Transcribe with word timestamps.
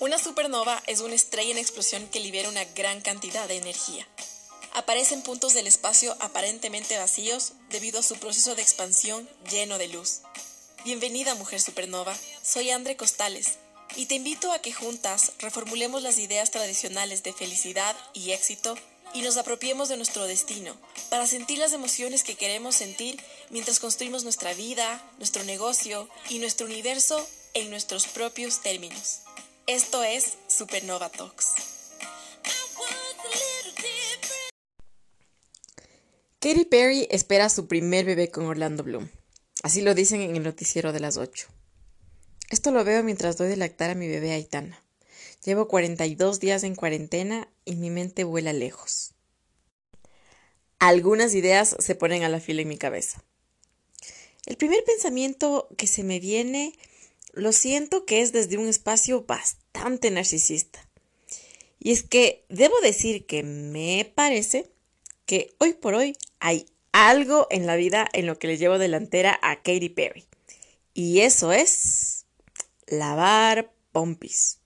Una 0.00 0.16
supernova 0.16 0.80
es 0.86 1.00
una 1.00 1.16
estrella 1.16 1.50
en 1.50 1.58
explosión 1.58 2.06
que 2.06 2.20
libera 2.20 2.48
una 2.48 2.64
gran 2.64 3.00
cantidad 3.00 3.48
de 3.48 3.56
energía. 3.56 4.06
Aparece 4.72 5.14
en 5.14 5.22
puntos 5.22 5.54
del 5.54 5.66
espacio 5.66 6.16
aparentemente 6.20 6.96
vacíos 6.96 7.54
debido 7.68 7.98
a 7.98 8.04
su 8.04 8.14
proceso 8.14 8.54
de 8.54 8.62
expansión 8.62 9.28
lleno 9.50 9.76
de 9.76 9.88
luz. 9.88 10.20
Bienvenida 10.84 11.34
mujer 11.34 11.60
supernova, 11.60 12.16
soy 12.44 12.70
Andre 12.70 12.96
Costales 12.96 13.54
y 13.96 14.06
te 14.06 14.14
invito 14.14 14.52
a 14.52 14.60
que 14.60 14.72
juntas 14.72 15.32
reformulemos 15.40 16.04
las 16.04 16.18
ideas 16.18 16.52
tradicionales 16.52 17.24
de 17.24 17.32
felicidad 17.32 17.96
y 18.12 18.30
éxito 18.30 18.76
y 19.14 19.22
nos 19.22 19.36
apropiemos 19.36 19.88
de 19.88 19.96
nuestro 19.96 20.26
destino 20.26 20.76
para 21.08 21.26
sentir 21.26 21.58
las 21.58 21.72
emociones 21.72 22.22
que 22.22 22.36
queremos 22.36 22.76
sentir 22.76 23.20
mientras 23.50 23.80
construimos 23.80 24.22
nuestra 24.22 24.54
vida, 24.54 25.02
nuestro 25.18 25.42
negocio 25.42 26.08
y 26.28 26.38
nuestro 26.38 26.66
universo 26.66 27.28
en 27.54 27.68
nuestros 27.70 28.06
propios 28.06 28.60
términos. 28.60 29.22
Esto 29.68 30.02
es 30.02 30.38
Supernova 30.46 31.10
Talks. 31.10 31.52
Katy 36.40 36.64
Perry 36.64 37.06
espera 37.10 37.50
su 37.50 37.68
primer 37.68 38.06
bebé 38.06 38.30
con 38.30 38.46
Orlando 38.46 38.82
Bloom. 38.82 39.10
Así 39.62 39.82
lo 39.82 39.94
dicen 39.94 40.22
en 40.22 40.36
el 40.36 40.42
noticiero 40.42 40.94
de 40.94 41.00
las 41.00 41.18
8. 41.18 41.48
Esto 42.48 42.70
lo 42.70 42.82
veo 42.82 43.04
mientras 43.04 43.36
doy 43.36 43.48
de 43.48 43.58
lactar 43.58 43.90
a 43.90 43.94
mi 43.94 44.08
bebé 44.08 44.32
Aitana. 44.32 44.82
Llevo 45.44 45.68
42 45.68 46.40
días 46.40 46.62
en 46.64 46.74
cuarentena 46.74 47.52
y 47.66 47.76
mi 47.76 47.90
mente 47.90 48.24
vuela 48.24 48.54
lejos. 48.54 49.12
Algunas 50.78 51.34
ideas 51.34 51.76
se 51.78 51.94
ponen 51.94 52.24
a 52.24 52.30
la 52.30 52.40
fila 52.40 52.62
en 52.62 52.68
mi 52.68 52.78
cabeza. 52.78 53.22
El 54.46 54.56
primer 54.56 54.82
pensamiento 54.84 55.68
que 55.76 55.86
se 55.86 56.04
me 56.04 56.20
viene 56.20 56.72
lo 57.32 57.52
siento 57.52 58.04
que 58.04 58.20
es 58.20 58.32
desde 58.32 58.58
un 58.58 58.66
espacio 58.66 59.24
bastante 59.24 60.10
narcisista. 60.10 60.86
Y 61.78 61.92
es 61.92 62.02
que 62.02 62.44
debo 62.48 62.74
decir 62.80 63.26
que 63.26 63.42
me 63.42 64.10
parece 64.14 64.70
que 65.26 65.54
hoy 65.58 65.74
por 65.74 65.94
hoy 65.94 66.16
hay 66.40 66.66
algo 66.92 67.46
en 67.50 67.66
la 67.66 67.76
vida 67.76 68.08
en 68.12 68.26
lo 68.26 68.38
que 68.38 68.48
le 68.48 68.56
llevo 68.56 68.78
delantera 68.78 69.38
a 69.42 69.56
Katy 69.56 69.90
Perry. 69.90 70.26
Y 70.94 71.20
eso 71.20 71.52
es 71.52 72.26
lavar 72.86 73.72
pompis. 73.92 74.58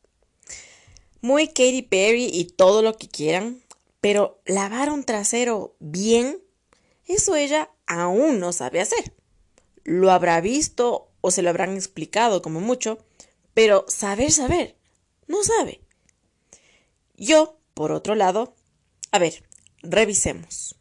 Muy 1.20 1.48
Katy 1.48 1.82
Perry 1.82 2.30
y 2.32 2.44
todo 2.44 2.82
lo 2.82 2.96
que 2.96 3.08
quieran, 3.08 3.62
pero 4.00 4.40
lavar 4.46 4.90
un 4.90 5.04
trasero 5.04 5.76
bien, 5.78 6.42
eso 7.06 7.36
ella 7.36 7.70
aún 7.86 8.40
no 8.40 8.52
sabe 8.52 8.80
hacer. 8.80 9.12
Lo 9.84 10.10
habrá 10.10 10.40
visto 10.40 11.11
o 11.22 11.30
se 11.30 11.40
lo 11.40 11.48
habrán 11.48 11.74
explicado 11.74 12.42
como 12.42 12.60
mucho, 12.60 12.98
pero 13.54 13.86
saber, 13.88 14.30
saber, 14.30 14.76
no 15.26 15.42
sabe. 15.42 15.80
Yo, 17.16 17.58
por 17.72 17.92
otro 17.92 18.14
lado, 18.14 18.54
a 19.10 19.18
ver, 19.18 19.42
revisemos. 19.82 20.76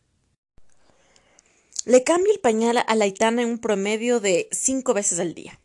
Le 1.86 2.04
cambio 2.04 2.32
el 2.32 2.40
pañal 2.40 2.84
a 2.86 2.96
la 2.96 3.08
Itana 3.08 3.42
en 3.42 3.50
un 3.50 3.58
promedio 3.58 4.20
de 4.20 4.50
cinco 4.52 4.94
veces 4.94 5.20
al 5.20 5.34
día. 5.34 5.60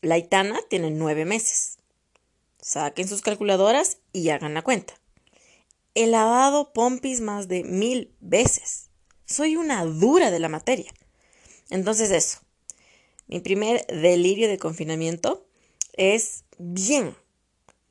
La 0.00 0.18
Itana 0.18 0.60
tiene 0.68 0.90
nueve 0.90 1.24
meses. 1.24 1.78
Saquen 2.60 3.08
sus 3.08 3.22
calculadoras 3.22 3.98
y 4.12 4.28
hagan 4.28 4.54
la 4.54 4.62
cuenta. 4.62 4.94
He 5.94 6.06
lavado 6.06 6.72
pompis 6.72 7.20
más 7.20 7.48
de 7.48 7.64
mil 7.64 8.14
veces. 8.20 8.90
Soy 9.24 9.56
una 9.56 9.84
dura 9.84 10.30
de 10.30 10.38
la 10.38 10.48
materia. 10.48 10.92
Entonces 11.70 12.10
eso. 12.10 12.45
Mi 13.28 13.40
primer 13.40 13.84
delirio 13.86 14.48
de 14.48 14.58
confinamiento 14.58 15.44
es 15.94 16.44
bien. 16.58 17.16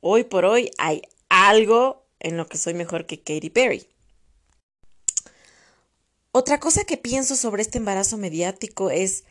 Hoy 0.00 0.24
por 0.24 0.44
hoy 0.44 0.70
hay 0.78 1.02
algo 1.28 2.04
en 2.20 2.36
lo 2.36 2.46
que 2.48 2.58
soy 2.58 2.74
mejor 2.74 3.06
que 3.06 3.20
Katy 3.20 3.50
Perry. 3.50 3.86
Otra 6.32 6.60
cosa 6.60 6.84
que 6.84 6.96
pienso 6.96 7.36
sobre 7.36 7.62
este 7.62 7.78
embarazo 7.78 8.16
mediático 8.16 8.90
es, 8.90 9.24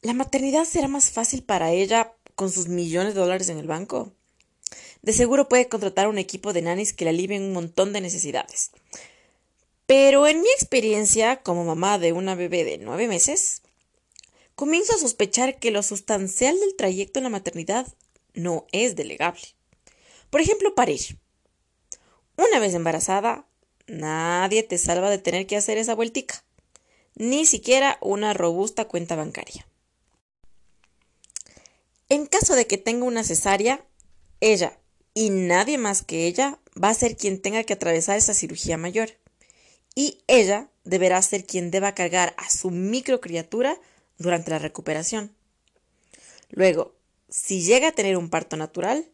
¿la 0.00 0.14
maternidad 0.14 0.64
será 0.64 0.88
más 0.88 1.10
fácil 1.10 1.42
para 1.42 1.72
ella 1.72 2.14
con 2.34 2.50
sus 2.50 2.68
millones 2.68 3.14
de 3.14 3.20
dólares 3.20 3.48
en 3.48 3.58
el 3.58 3.66
banco? 3.66 4.12
De 5.02 5.12
seguro 5.12 5.48
puede 5.48 5.68
contratar 5.68 6.08
un 6.08 6.18
equipo 6.18 6.52
de 6.52 6.62
nannies 6.62 6.92
que 6.92 7.04
le 7.04 7.10
alivien 7.10 7.42
un 7.42 7.52
montón 7.52 7.92
de 7.92 8.00
necesidades. 8.00 8.70
Pero 9.86 10.26
en 10.26 10.40
mi 10.40 10.48
experiencia 10.48 11.42
como 11.42 11.64
mamá 11.64 11.98
de 11.98 12.12
una 12.12 12.34
bebé 12.34 12.64
de 12.64 12.78
nueve 12.78 13.08
meses, 13.08 13.61
comienzo 14.54 14.94
a 14.94 14.98
sospechar 14.98 15.58
que 15.58 15.70
lo 15.70 15.82
sustancial 15.82 16.58
del 16.58 16.76
trayecto 16.76 17.18
en 17.18 17.24
la 17.24 17.30
maternidad 17.30 17.86
no 18.34 18.66
es 18.72 18.96
delegable. 18.96 19.42
Por 20.30 20.40
ejemplo, 20.40 20.74
parir. 20.74 21.18
Una 22.36 22.58
vez 22.58 22.74
embarazada, 22.74 23.46
Nadie 23.86 24.62
te 24.62 24.78
salva 24.78 25.10
de 25.10 25.18
tener 25.18 25.46
que 25.46 25.56
hacer 25.56 25.78
esa 25.78 25.94
vueltica, 25.94 26.44
ni 27.14 27.44
siquiera 27.46 27.98
una 28.00 28.32
robusta 28.32 28.86
cuenta 28.86 29.16
bancaria. 29.16 29.66
En 32.08 32.26
caso 32.26 32.54
de 32.54 32.66
que 32.66 32.78
tenga 32.78 33.04
una 33.04 33.24
cesárea, 33.24 33.84
ella 34.40 34.78
y 35.14 35.30
nadie 35.30 35.78
más 35.78 36.02
que 36.02 36.26
ella 36.26 36.58
va 36.82 36.90
a 36.90 36.94
ser 36.94 37.16
quien 37.16 37.40
tenga 37.40 37.64
que 37.64 37.74
atravesar 37.74 38.16
esa 38.16 38.34
cirugía 38.34 38.76
mayor. 38.76 39.10
Y 39.94 40.22
ella 40.26 40.70
deberá 40.84 41.20
ser 41.20 41.44
quien 41.44 41.70
deba 41.70 41.94
cargar 41.94 42.34
a 42.38 42.48
su 42.48 42.70
microcriatura 42.70 43.78
durante 44.22 44.50
la 44.50 44.58
recuperación. 44.58 45.34
Luego, 46.50 46.94
si 47.28 47.62
llega 47.62 47.88
a 47.88 47.92
tener 47.92 48.16
un 48.16 48.30
parto 48.30 48.56
natural, 48.56 49.06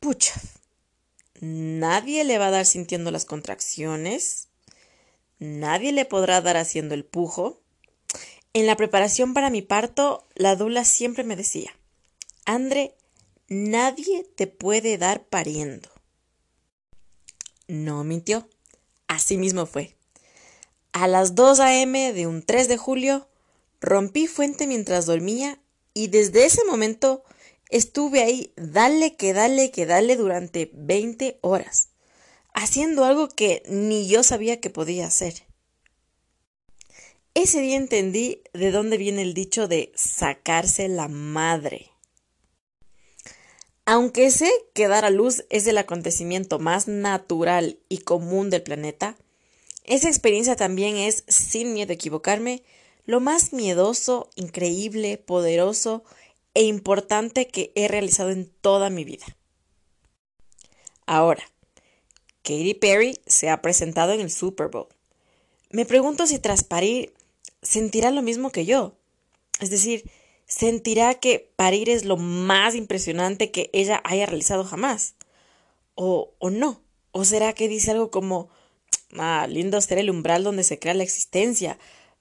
pucha, 0.00 0.34
Nadie 1.40 2.24
le 2.24 2.38
va 2.38 2.48
a 2.48 2.50
dar 2.50 2.66
sintiendo 2.66 3.10
las 3.10 3.24
contracciones. 3.24 4.48
Nadie 5.38 5.92
le 5.92 6.04
podrá 6.04 6.40
dar 6.40 6.56
haciendo 6.56 6.94
el 6.94 7.04
pujo. 7.04 7.60
En 8.54 8.66
la 8.66 8.76
preparación 8.76 9.34
para 9.34 9.50
mi 9.50 9.62
parto, 9.62 10.26
la 10.34 10.56
dula 10.56 10.84
siempre 10.84 11.22
me 11.22 11.36
decía, 11.36 11.70
Andre, 12.44 12.96
nadie 13.48 14.24
te 14.34 14.48
puede 14.48 14.98
dar 14.98 15.26
pariendo. 15.26 15.88
No 17.68 18.02
mintió. 18.02 18.48
Así 19.06 19.36
mismo 19.36 19.66
fue. 19.66 19.94
A 20.92 21.06
las 21.06 21.34
2 21.34 21.60
a.m. 21.60 22.12
de 22.12 22.26
un 22.26 22.42
3 22.42 22.66
de 22.66 22.78
julio, 22.78 23.28
rompí 23.80 24.26
fuente 24.26 24.66
mientras 24.66 25.06
dormía 25.06 25.60
y 25.94 26.08
desde 26.08 26.44
ese 26.44 26.64
momento 26.64 27.24
Estuve 27.70 28.22
ahí, 28.22 28.52
dale 28.56 29.16
que 29.16 29.34
dale 29.34 29.70
que 29.70 29.84
dale 29.84 30.16
durante 30.16 30.70
20 30.72 31.38
horas, 31.42 31.90
haciendo 32.54 33.04
algo 33.04 33.28
que 33.28 33.62
ni 33.68 34.08
yo 34.08 34.22
sabía 34.22 34.58
que 34.58 34.70
podía 34.70 35.06
hacer. 35.06 35.42
Ese 37.34 37.60
día 37.60 37.76
entendí 37.76 38.42
de 38.54 38.70
dónde 38.70 38.96
viene 38.96 39.20
el 39.22 39.34
dicho 39.34 39.68
de 39.68 39.92
sacarse 39.94 40.88
la 40.88 41.08
madre. 41.08 41.90
Aunque 43.84 44.30
sé 44.30 44.50
que 44.72 44.88
dar 44.88 45.04
a 45.04 45.10
luz 45.10 45.44
es 45.50 45.66
el 45.66 45.76
acontecimiento 45.76 46.58
más 46.58 46.88
natural 46.88 47.78
y 47.88 47.98
común 47.98 48.48
del 48.48 48.62
planeta, 48.62 49.16
esa 49.84 50.08
experiencia 50.08 50.56
también 50.56 50.96
es, 50.96 51.24
sin 51.28 51.74
miedo 51.74 51.92
a 51.92 51.94
equivocarme, 51.94 52.62
lo 53.08 53.20
más 53.20 53.54
miedoso, 53.54 54.28
increíble, 54.36 55.16
poderoso 55.16 56.04
e 56.52 56.64
importante 56.64 57.48
que 57.48 57.72
he 57.74 57.88
realizado 57.88 58.28
en 58.28 58.50
toda 58.60 58.90
mi 58.90 59.04
vida. 59.04 59.24
Ahora, 61.06 61.42
Katy 62.42 62.74
Perry 62.74 63.18
se 63.26 63.48
ha 63.48 63.62
presentado 63.62 64.12
en 64.12 64.20
el 64.20 64.30
Super 64.30 64.68
Bowl. 64.68 64.88
Me 65.70 65.86
pregunto 65.86 66.26
si 66.26 66.38
tras 66.38 66.64
parir 66.64 67.14
sentirá 67.62 68.10
lo 68.10 68.20
mismo 68.20 68.50
que 68.50 68.66
yo. 68.66 68.92
Es 69.58 69.70
decir, 69.70 70.10
sentirá 70.46 71.14
que 71.14 71.50
parir 71.56 71.88
es 71.88 72.04
lo 72.04 72.18
más 72.18 72.74
impresionante 72.74 73.50
que 73.50 73.70
ella 73.72 74.02
haya 74.04 74.26
realizado 74.26 74.64
jamás. 74.64 75.14
O, 75.94 76.34
o 76.38 76.50
no. 76.50 76.82
O 77.12 77.24
será 77.24 77.54
que 77.54 77.68
dice 77.68 77.92
algo 77.92 78.10
como, 78.10 78.50
ah, 79.16 79.46
lindo 79.48 79.80
ser 79.80 79.96
el 79.96 80.10
umbral 80.10 80.44
donde 80.44 80.62
se 80.62 80.78
crea 80.78 80.92
la 80.92 81.04
existencia, 81.04 81.78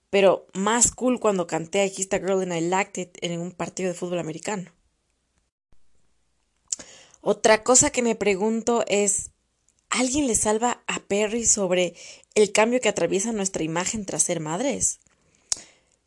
pero 0.10 0.48
más 0.54 0.92
cool 0.92 1.20
cuando 1.20 1.48
canté 1.48 1.86
I 1.86 1.92
Kissed 1.92 2.14
a 2.14 2.20
Girl 2.20 2.42
and 2.42 2.54
I 2.54 2.62
Liked 2.62 3.02
It 3.02 3.18
en 3.22 3.40
un 3.40 3.52
partido 3.52 3.90
de 3.90 3.96
fútbol 3.96 4.20
americano. 4.20 4.72
Otra 7.22 7.64
cosa 7.64 7.90
que 7.90 8.02
me 8.02 8.16
pregunto 8.16 8.86
es, 8.88 9.32
¿alguien 9.90 10.28
le 10.28 10.36
salva 10.36 10.84
a 10.88 11.00
Perry 11.00 11.46
sobre 11.46 11.96
el 12.36 12.52
cambio 12.52 12.80
que 12.80 12.90
atraviesa 12.90 13.34
nuestra 13.34 13.64
imagen 13.64 14.06
tras 14.06 14.24
ser 14.24 14.40
madres? 14.40 15.00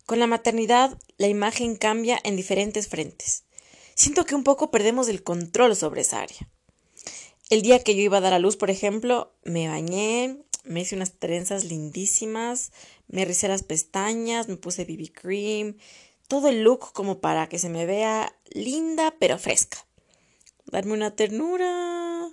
Con 0.07 0.19
la 0.19 0.27
maternidad, 0.27 0.99
la 1.19 1.29
imagen 1.29 1.77
cambia 1.77 2.19
en 2.25 2.37
diferentes 2.37 2.89
frentes. 2.89 3.45
Siento 3.95 4.25
que 4.25 4.35
un 4.35 4.45
poco 4.45 4.71
perdemos 4.71 5.09
el 5.09 5.23
control 5.23 5.77
sobre 5.77 6.01
esa 6.01 6.23
área. 6.23 6.49
El 7.51 7.63
día 7.63 7.83
que 7.83 7.95
yo 7.95 8.01
iba 8.01 8.19
a 8.19 8.23
dar 8.23 8.33
a 8.33 8.39
luz, 8.39 8.57
por 8.57 8.71
ejemplo, 8.71 9.35
me 9.45 9.69
bañé, 9.69 10.39
me 10.65 10.81
hice 10.81 10.97
unas 10.97 11.19
trenzas 11.19 11.65
lindísimas, 11.65 12.73
me 13.11 13.25
rizé 13.25 13.49
las 13.49 13.63
pestañas, 13.63 14.49
me 14.49 14.57
puse 14.57 14.85
BB 14.85 15.13
cream, 15.13 15.77
todo 16.29 16.49
el 16.49 16.63
look 16.63 16.93
como 16.93 17.21
para 17.21 17.49
que 17.49 17.59
se 17.59 17.69
me 17.69 17.87
vea 17.87 18.35
linda 18.51 19.15
pero 19.19 19.39
fresca. 19.39 19.85
darme 20.67 20.93
una 20.93 21.15
ternura. 21.17 22.31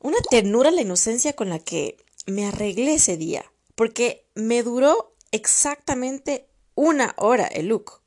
Una 0.00 0.18
ternura 0.30 0.70
la 0.70 0.82
inocencia 0.82 1.32
con 1.32 1.48
la 1.48 1.58
que 1.58 1.96
me 2.26 2.46
arreglé 2.46 2.94
ese 2.94 3.16
día, 3.16 3.50
porque 3.74 4.26
me 4.34 4.62
duró 4.62 5.14
exactamente 5.32 6.46
una 6.74 7.14
hora 7.16 7.46
el 7.46 7.68
look. 7.68 8.02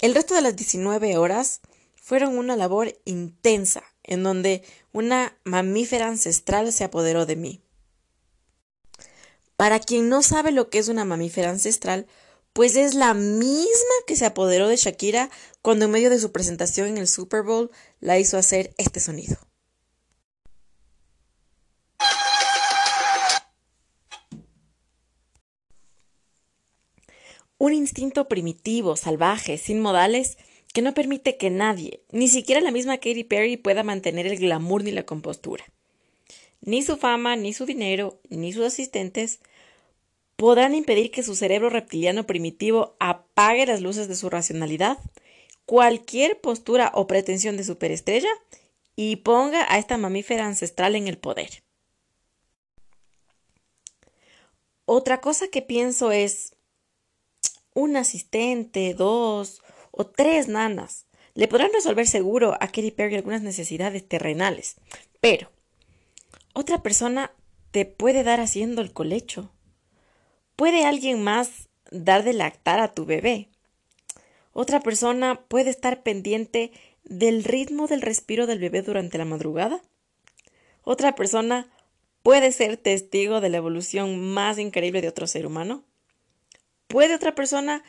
El 0.00 0.14
resto 0.14 0.34
de 0.34 0.40
las 0.40 0.56
19 0.56 1.18
horas 1.18 1.60
fueron 1.94 2.38
una 2.38 2.56
labor 2.56 2.98
intensa, 3.04 3.84
en 4.02 4.22
donde 4.22 4.64
una 4.92 5.36
mamífera 5.44 6.08
ancestral 6.08 6.72
se 6.72 6.84
apoderó 6.84 7.26
de 7.26 7.36
mí. 7.36 7.60
Para 9.62 9.78
quien 9.78 10.08
no 10.08 10.24
sabe 10.24 10.50
lo 10.50 10.70
que 10.70 10.80
es 10.80 10.88
una 10.88 11.04
mamífera 11.04 11.48
ancestral, 11.48 12.08
pues 12.52 12.74
es 12.74 12.96
la 12.96 13.14
misma 13.14 13.94
que 14.08 14.16
se 14.16 14.26
apoderó 14.26 14.66
de 14.66 14.74
Shakira 14.74 15.30
cuando 15.60 15.84
en 15.84 15.92
medio 15.92 16.10
de 16.10 16.18
su 16.18 16.32
presentación 16.32 16.88
en 16.88 16.98
el 16.98 17.06
Super 17.06 17.44
Bowl 17.44 17.70
la 18.00 18.18
hizo 18.18 18.36
hacer 18.36 18.74
este 18.76 18.98
sonido. 18.98 19.36
Un 27.56 27.72
instinto 27.72 28.26
primitivo, 28.26 28.96
salvaje, 28.96 29.58
sin 29.58 29.80
modales, 29.80 30.38
que 30.74 30.82
no 30.82 30.92
permite 30.92 31.36
que 31.36 31.50
nadie, 31.50 32.02
ni 32.10 32.26
siquiera 32.26 32.60
la 32.60 32.72
misma 32.72 32.96
Katy 32.96 33.22
Perry, 33.22 33.56
pueda 33.56 33.84
mantener 33.84 34.26
el 34.26 34.40
glamour 34.40 34.82
ni 34.82 34.90
la 34.90 35.06
compostura. 35.06 35.64
Ni 36.62 36.82
su 36.82 36.96
fama, 36.96 37.36
ni 37.36 37.52
su 37.52 37.64
dinero, 37.64 38.20
ni 38.28 38.52
sus 38.52 38.64
asistentes 38.64 39.38
podrán 40.42 40.74
impedir 40.74 41.12
que 41.12 41.22
su 41.22 41.36
cerebro 41.36 41.70
reptiliano 41.70 42.26
primitivo 42.26 42.96
apague 42.98 43.64
las 43.64 43.80
luces 43.80 44.08
de 44.08 44.16
su 44.16 44.28
racionalidad, 44.28 44.98
cualquier 45.66 46.40
postura 46.40 46.90
o 46.96 47.06
pretensión 47.06 47.56
de 47.56 47.62
superestrella 47.62 48.28
y 48.96 49.14
ponga 49.14 49.72
a 49.72 49.78
esta 49.78 49.98
mamífera 49.98 50.44
ancestral 50.44 50.96
en 50.96 51.06
el 51.06 51.16
poder. 51.16 51.62
Otra 54.84 55.20
cosa 55.20 55.46
que 55.46 55.62
pienso 55.62 56.10
es 56.10 56.56
un 57.72 57.96
asistente, 57.96 58.94
dos 58.94 59.62
o 59.92 60.06
tres 60.08 60.48
nanas 60.48 61.06
le 61.34 61.46
podrán 61.46 61.70
resolver 61.72 62.08
seguro 62.08 62.54
a 62.54 62.66
Katy 62.66 62.90
Perry 62.90 63.14
algunas 63.14 63.42
necesidades 63.42 64.08
terrenales, 64.08 64.74
pero 65.20 65.52
otra 66.52 66.82
persona 66.82 67.30
te 67.70 67.84
puede 67.84 68.24
dar 68.24 68.40
haciendo 68.40 68.82
el 68.82 68.92
colecho 68.92 69.52
¿Puede 70.56 70.84
alguien 70.84 71.22
más 71.22 71.68
dar 71.90 72.24
de 72.24 72.32
lactar 72.32 72.80
a 72.80 72.92
tu 72.92 73.04
bebé? 73.04 73.48
Otra 74.52 74.80
persona 74.80 75.40
puede 75.48 75.70
estar 75.70 76.02
pendiente 76.02 76.72
del 77.04 77.42
ritmo 77.42 77.86
del 77.86 78.02
respiro 78.02 78.46
del 78.46 78.58
bebé 78.58 78.82
durante 78.82 79.18
la 79.18 79.24
madrugada. 79.24 79.82
Otra 80.82 81.14
persona 81.14 81.70
puede 82.22 82.52
ser 82.52 82.76
testigo 82.76 83.40
de 83.40 83.48
la 83.48 83.56
evolución 83.56 84.20
más 84.32 84.58
increíble 84.58 85.00
de 85.00 85.08
otro 85.08 85.26
ser 85.26 85.46
humano. 85.46 85.84
¿Puede 86.86 87.14
otra 87.14 87.34
persona 87.34 87.82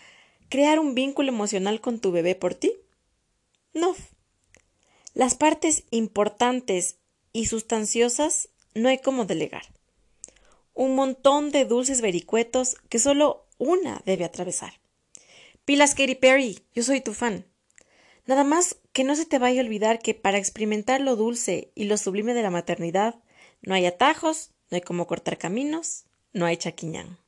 crear 0.50 0.80
un 0.80 0.96
vínculo 0.96 1.30
emocional 1.30 1.82
con 1.82 2.00
tu 2.00 2.12
bebé 2.12 2.36
por 2.36 2.56
ti? 2.56 2.74
No. 3.74 3.94
Las 5.14 5.36
partes 5.36 5.84
importantes 5.92 6.98
y 7.34 7.48
sustanciosas 7.48 8.50
no 8.74 8.88
hay 8.88 9.00
cómo 9.00 9.26
delegar 9.26 9.64
un 10.74 10.96
montón 10.96 11.52
de 11.52 11.66
dulces 11.66 12.02
vericuetos 12.02 12.76
que 12.90 13.00
solo 13.00 13.48
una 13.58 14.02
debe 14.06 14.26
atravesar. 14.26 14.74
Pilas 15.66 15.96
Katy 15.96 16.16
Perry, 16.16 16.60
yo 16.74 16.84
soy 16.84 17.02
tu 17.02 17.14
fan. 17.14 17.46
Nada 18.26 18.44
más 18.44 18.78
que 18.92 19.04
no 19.04 19.16
se 19.16 19.26
te 19.26 19.40
vaya 19.40 19.62
a 19.62 19.64
olvidar 19.64 20.00
que 20.00 20.14
para 20.14 20.38
experimentar 20.38 21.02
lo 21.02 21.16
dulce 21.16 21.72
y 21.76 21.86
lo 21.86 21.98
sublime 21.98 22.34
de 22.34 22.42
la 22.42 22.50
maternidad, 22.50 23.16
no 23.62 23.76
hay 23.76 23.86
atajos, 23.86 24.52
no 24.70 24.76
hay 24.76 24.82
como 24.82 25.08
cortar 25.08 25.38
caminos, 25.38 26.06
no 26.32 26.46
hay 26.46 26.58
chaquiñán. 26.58 27.23